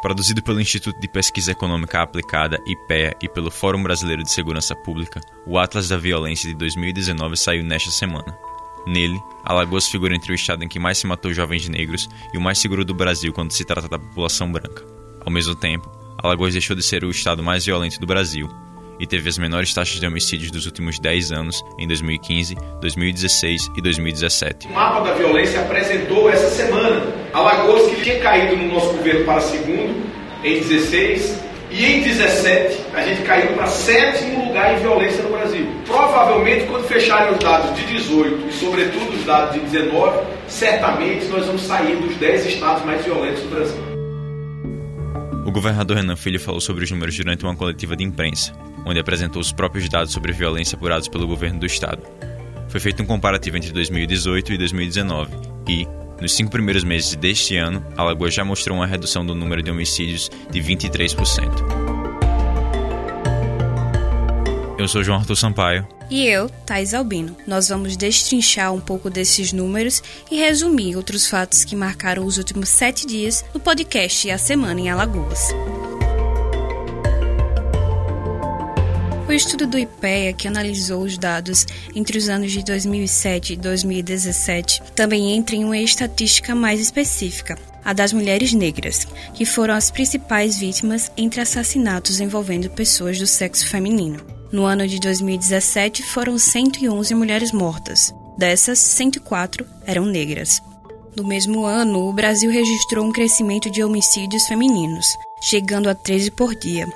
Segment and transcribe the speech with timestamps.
[0.00, 5.20] Produzido pelo Instituto de Pesquisa Econômica Aplicada, IPEA, e pelo Fórum Brasileiro de Segurança Pública,
[5.44, 8.38] o Atlas da Violência de 2019 saiu nesta semana.
[8.86, 12.40] Nele, Alagoas figura entre o estado em que mais se matou jovens negros e o
[12.40, 14.84] mais seguro do Brasil quando se trata da população branca.
[15.26, 15.90] Ao mesmo tempo,
[16.22, 18.48] Alagoas deixou de ser o estado mais violento do Brasil
[18.98, 23.80] e teve as menores taxas de homicídios dos últimos 10 anos em 2015, 2016 e
[23.80, 24.66] 2017.
[24.68, 29.40] O mapa da violência apresentou essa semana Alagoas que tinha caído no nosso governo para
[29.40, 30.06] segundo
[30.42, 35.66] em 16 e em 17 a gente caiu para sétimo lugar em violência no Brasil.
[35.86, 41.44] Provavelmente quando fecharem os dados de 18 e sobretudo os dados de 19, certamente nós
[41.46, 43.97] vamos sair dos 10 estados mais violentos do Brasil.
[45.48, 48.52] O governador Renan Filho falou sobre os números durante uma coletiva de imprensa,
[48.84, 52.02] onde apresentou os próprios dados sobre violência apurados pelo governo do estado.
[52.68, 55.32] Foi feito um comparativo entre 2018 e 2019
[55.66, 55.88] e,
[56.20, 60.30] nos cinco primeiros meses deste ano, Alagoas já mostrou uma redução do número de homicídios
[60.50, 61.87] de 23%.
[64.78, 65.84] Eu sou João Arthur Sampaio.
[66.08, 67.36] E eu, Thais Albino.
[67.44, 72.68] Nós vamos destrinchar um pouco desses números e resumir outros fatos que marcaram os últimos
[72.68, 75.48] sete dias no podcast A Semana em Alagoas.
[79.28, 84.80] O estudo do IPEA, que analisou os dados entre os anos de 2007 e 2017,
[84.94, 90.56] também entra em uma estatística mais específica, a das mulheres negras, que foram as principais
[90.56, 94.37] vítimas entre assassinatos envolvendo pessoas do sexo feminino.
[94.50, 98.14] No ano de 2017, foram 111 mulheres mortas.
[98.38, 100.62] Dessas, 104 eram negras.
[101.14, 105.06] No mesmo ano, o Brasil registrou um crescimento de homicídios femininos,
[105.42, 106.90] chegando a 13 por dia.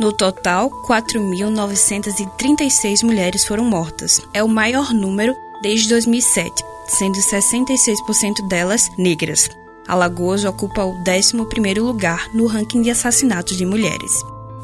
[0.00, 4.20] No total, 4.936 mulheres foram mortas.
[4.34, 9.48] É o maior número desde 2007, sendo 66% delas negras.
[9.86, 14.10] Alagoas ocupa o 11º lugar no ranking de assassinatos de mulheres.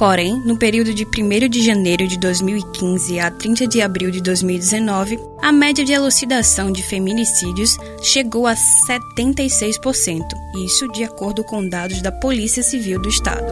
[0.02, 5.16] Porém, no período de 1 de janeiro de 2015 a 30 de abril de 2019,
[5.40, 10.24] a média de elucidação de feminicídios chegou a 76%,
[10.66, 13.46] isso de acordo com dados da Polícia Civil do Estado.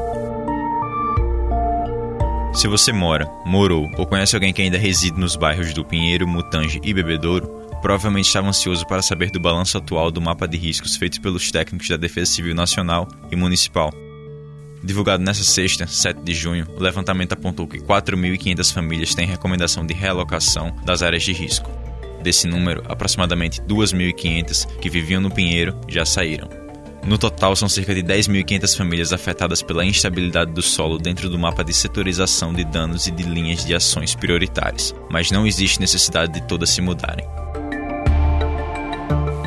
[2.52, 6.80] Se você mora, morou ou conhece alguém que ainda reside nos bairros do Pinheiro, Mutange
[6.82, 7.46] e Bebedouro,
[7.80, 11.88] provavelmente estava ansioso para saber do balanço atual do mapa de riscos feito pelos técnicos
[11.88, 13.92] da Defesa Civil Nacional e Municipal
[14.82, 19.92] Divulgado nesta sexta, 7 de junho, o levantamento apontou que 4.500 famílias têm recomendação de
[19.92, 21.70] realocação das áreas de risco.
[22.22, 26.48] Desse número, aproximadamente 2.500 que viviam no Pinheiro já saíram.
[27.04, 31.64] No total, são cerca de 10.500 famílias afetadas pela instabilidade do solo dentro do mapa
[31.64, 36.46] de setorização de danos e de linhas de ações prioritárias, mas não existe necessidade de
[36.46, 37.26] todas se mudarem.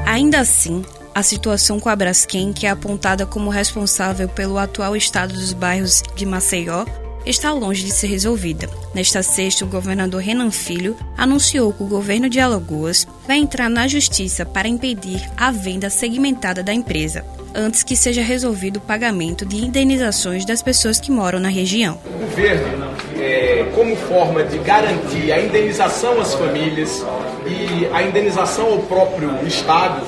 [0.06, 0.84] Ainda assim,
[1.14, 6.02] a situação com a Braskem, que é apontada como responsável pelo atual estado dos bairros
[6.16, 6.86] de Maceió,
[7.26, 8.70] está longe de ser resolvida.
[8.94, 13.88] Nesta sexta, o governador Renan Filho anunciou que o governo de Alagoas vai entrar na
[13.88, 17.24] justiça para impedir a venda segmentada da empresa,
[17.56, 22.00] antes que seja resolvido o pagamento de indenizações das pessoas que moram na região.
[22.06, 27.06] O governo, é, como forma de garantir a indenização às famílias
[27.46, 30.06] e a indenização ao próprio Estado,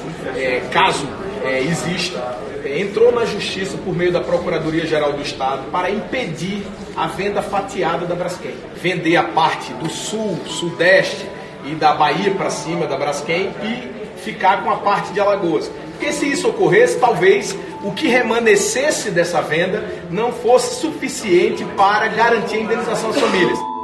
[0.76, 1.08] caso
[1.46, 7.08] é, exista, é, entrou na justiça por meio da Procuradoria-Geral do Estado para impedir a
[7.08, 8.54] venda fatiada da Braskem.
[8.76, 11.26] Vender a parte do sul, sudeste
[11.66, 15.72] e da Bahia para cima da Braskem e ficar com a parte de Alagoas.
[15.92, 22.58] Porque se isso ocorresse, talvez o que remanescesse dessa venda não fosse suficiente para garantir
[22.58, 23.75] a indenização às famílias.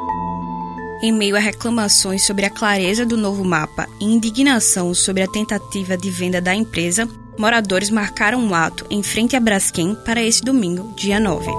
[1.04, 5.98] Em meio a reclamações sobre a clareza do novo mapa e indignação sobre a tentativa
[5.98, 10.94] de venda da empresa, moradores marcaram um ato em frente a Braskem para esse domingo,
[10.96, 11.50] dia 9.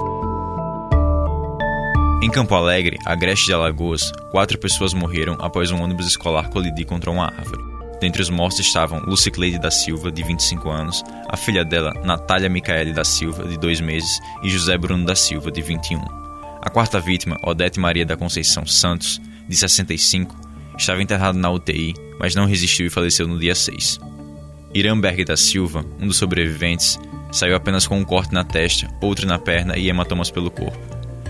[2.23, 7.11] Em Campo Alegre, agreste de Alagoas, quatro pessoas morreram após um ônibus escolar colidir contra
[7.11, 7.65] uma árvore.
[8.01, 12.93] Dentre os mortos estavam Lucicleide da Silva, de 25 anos, a filha dela, Natália Micaele
[12.93, 16.22] da Silva, de 2 meses, e José Bruno da Silva, de 21.
[16.63, 20.33] A quarta vítima, Odete Maria da Conceição Santos, de 65,
[20.79, 23.99] estava internado na UTI, mas não resistiu e faleceu no dia 6.
[24.73, 27.01] Iramberg da Silva, um dos sobreviventes,
[27.33, 30.79] saiu apenas com um corte na testa, outro na perna e hematomas pelo corpo.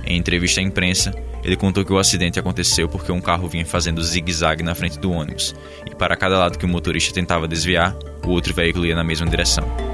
[0.04, 4.02] Em entrevista à imprensa, ele contou que o acidente aconteceu porque um carro vinha fazendo
[4.02, 5.54] zigue-zague na frente do ônibus,
[5.90, 9.26] e para cada lado que o motorista tentava desviar, o outro veículo ia na mesma
[9.26, 9.91] direção.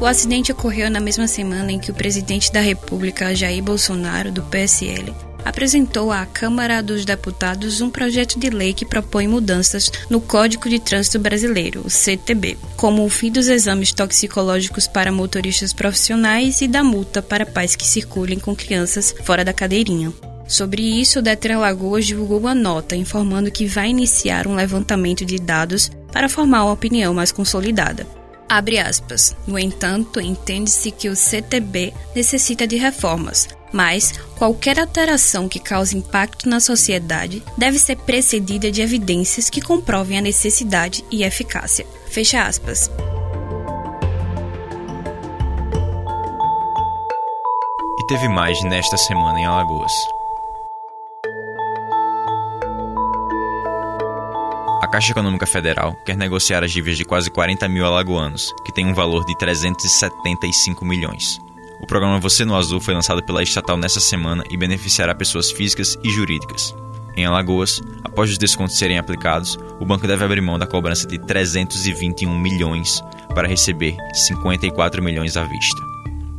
[0.00, 4.44] O acidente ocorreu na mesma semana em que o presidente da República, Jair Bolsonaro, do
[4.44, 5.12] PSL,
[5.44, 10.78] apresentou à Câmara dos Deputados um projeto de lei que propõe mudanças no Código de
[10.78, 16.84] Trânsito Brasileiro, o CTB, como o fim dos exames toxicológicos para motoristas profissionais e da
[16.84, 20.12] multa para pais que circulem com crianças fora da cadeirinha.
[20.46, 25.38] Sobre isso, o Detran Alagoas divulgou uma nota informando que vai iniciar um levantamento de
[25.38, 28.17] dados para formar uma opinião mais consolidada.
[28.48, 29.36] Abre aspas.
[29.46, 36.48] No entanto, entende-se que o CTB necessita de reformas, mas qualquer alteração que cause impacto
[36.48, 41.86] na sociedade deve ser precedida de evidências que comprovem a necessidade e eficácia.
[42.10, 42.90] Fecha aspas.
[48.00, 50.17] E teve mais nesta semana em Alagoas.
[54.80, 58.86] A Caixa Econômica Federal quer negociar as dívidas de quase 40 mil alagoanos, que tem
[58.86, 61.40] um valor de 375 milhões.
[61.80, 65.98] O programa Você no Azul foi lançado pela estatal nessa semana e beneficiará pessoas físicas
[66.04, 66.76] e jurídicas.
[67.16, 71.18] Em Alagoas, após os descontos serem aplicados, o banco deve abrir mão da cobrança de
[71.18, 73.02] 321 milhões
[73.34, 75.82] para receber 54 milhões à vista.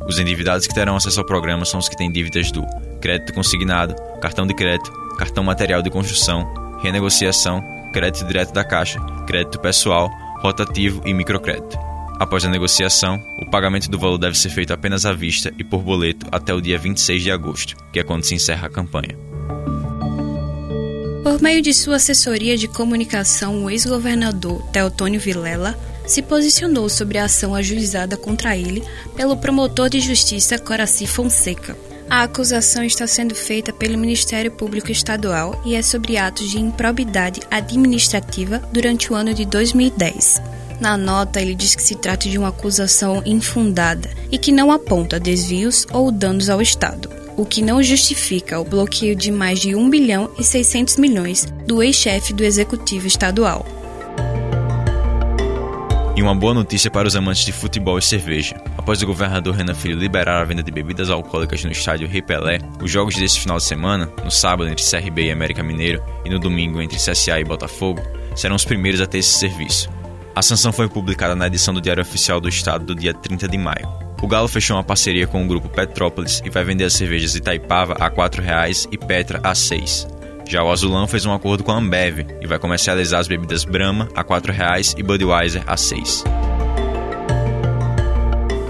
[0.08, 2.66] Os endividados que terão acesso ao programa são os que têm dívidas do
[3.02, 6.50] crédito consignado, cartão de crédito, cartão material de construção,
[6.82, 10.10] renegociação crédito direto da Caixa, crédito pessoal,
[10.42, 11.78] rotativo e microcrédito.
[12.20, 15.82] Após a negociação, o pagamento do valor deve ser feito apenas à vista e por
[15.82, 19.18] boleto até o dia 26 de agosto, que é quando se encerra a campanha.
[21.24, 27.26] Por meio de sua assessoria de comunicação, o ex-governador Teotônio Vilela se posicionou sobre a
[27.26, 28.84] ação ajuizada contra ele
[29.16, 31.78] pelo promotor de justiça Coraci Fonseca,
[32.10, 37.42] a acusação está sendo feita pelo Ministério Público Estadual e é sobre atos de improbidade
[37.52, 40.42] administrativa durante o ano de 2010.
[40.82, 45.20] Na nota, ele diz que se trata de uma acusação infundada e que não aponta
[45.20, 49.90] desvios ou danos ao Estado, o que não justifica o bloqueio de mais de 1
[49.90, 53.79] bilhão e 600 milhões do ex-chefe do Executivo Estadual.
[56.20, 58.62] E uma boa notícia para os amantes de futebol e cerveja.
[58.78, 62.60] Após o governador Renan Filho liberar a venda de bebidas alcoólicas no estádio Rei Pelé,
[62.84, 66.38] os jogos desse final de semana, no sábado entre CRB e América Mineiro e no
[66.38, 68.02] domingo entre CSA e Botafogo,
[68.36, 69.90] serão os primeiros a ter esse serviço.
[70.36, 73.58] A sanção foi publicada na edição do Diário Oficial do Estado do dia 30 de
[73.58, 73.88] maio.
[74.22, 77.96] O Galo fechou uma parceria com o grupo Petrópolis e vai vender as cervejas Itaipava
[77.98, 80.19] a R$ 4,00 e Petra a R$ 6,00.
[80.50, 84.10] Já o Azulão fez um acordo com a Ambev e vai comercializar as bebidas Brahma
[84.16, 86.24] a R$ 4,00 e Budweiser a R$ 6,00.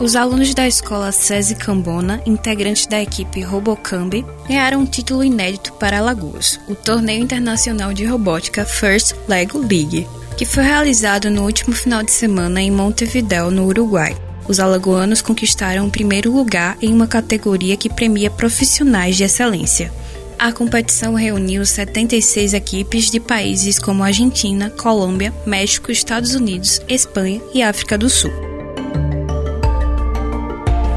[0.01, 5.99] Os alunos da escola SESI Cambona, integrantes da equipe Robocambi, ganharam um título inédito para
[5.99, 10.05] Alagoas, o Torneio Internacional de Robótica First Lego League,
[10.37, 14.17] que foi realizado no último final de semana em Montevideo, no Uruguai.
[14.49, 19.93] Os alagoanos conquistaram o primeiro lugar em uma categoria que premia profissionais de excelência.
[20.39, 27.61] A competição reuniu 76 equipes de países como Argentina, Colômbia, México, Estados Unidos, Espanha e
[27.61, 28.31] África do Sul.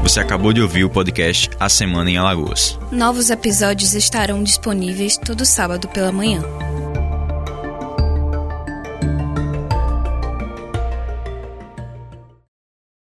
[0.01, 2.79] Você acabou de ouvir o podcast A Semana em Alagoas.
[2.89, 6.41] Novos episódios estarão disponíveis todo sábado pela manhã.